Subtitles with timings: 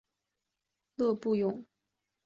[0.95, 1.63] 勒布永。